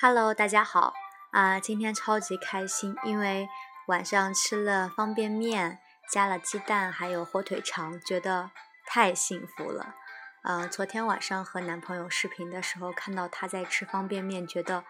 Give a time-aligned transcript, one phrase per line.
[0.00, 0.94] Hello，大家好
[1.32, 1.58] 啊！
[1.58, 3.48] 今天超级开心，因为
[3.88, 8.52] 晚上吃了方便面，加了鸡蛋，还有火腿肠，觉得
[8.86, 9.96] 太幸福了。
[10.44, 14.84] 嗯，昨天晚上和男朋友视频的时候，看到他在吃方便面，觉得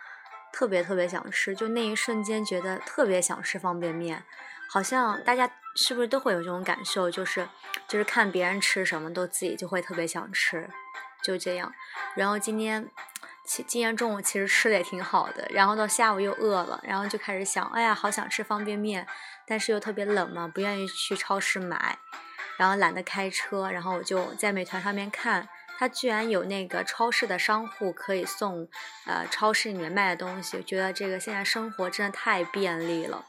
[0.52, 4.22] 特别特别想吃，就那一瞬间觉得特别想吃方便面。
[4.68, 7.10] 好像大家是不是都会有这种感受？
[7.10, 7.48] 就是
[7.86, 10.68] 就是看别人吃什么都自己就会特别想吃，
[11.22, 11.72] 就这样。
[12.14, 12.90] 然后今天。
[13.48, 19.06] 今天中午其实吃的也挺好的，然后到下午又饿了，然后就开始想，哎呀，好想吃方便面，
[19.46, 21.98] 但是又特别冷嘛，不愿意去超市买，
[22.58, 25.48] 然后懒得开车，然后我就在美团上面看，
[25.78, 28.68] 它居然有那个超市的商户可以送，
[29.06, 33.24] 呃，超市里面卖的东西，觉得这个现在生活真的太便利了，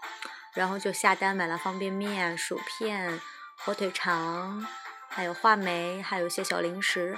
[0.53, 3.21] 然后就下单买了方便面、薯片、
[3.55, 4.67] 火腿肠，
[5.07, 7.17] 还有话梅，还有一些小零食。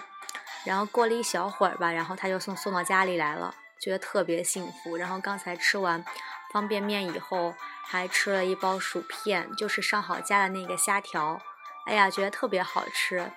[0.64, 4.96] 然后过了一小会儿吧，然后他就送送到家里来了，觉得特别幸福。
[4.96, 6.06] 然后刚才吃完
[6.54, 11.42] 方便面以后，还吃了一包薯片，就是上好佳的那个虾条，
[11.88, 13.32] 哎呀，觉得特别好吃。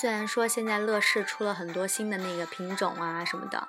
[0.00, 3.68] 虽然说现在乐事出了很多新的那个品种啊什么的，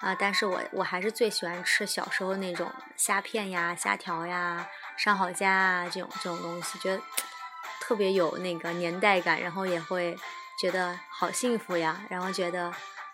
[0.00, 7.02] 啊，但是我我还是最喜欢吃小时候那种虾片呀、虾条呀、上好佳啊这种这种东西，觉得
[7.80, 10.16] 特别有那个年代感，然后也会。
[10.58, 12.72] 觉得好幸福呀，然后觉得，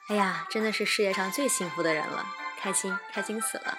[0.08, 2.26] 哎呀，真的是世界上最幸福的人了，
[2.58, 3.78] 开心，开心死了。